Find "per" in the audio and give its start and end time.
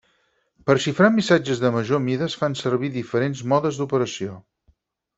0.69-0.75